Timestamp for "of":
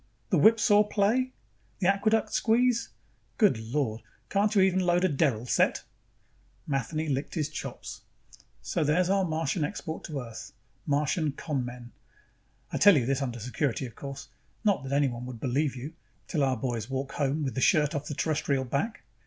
13.85-13.93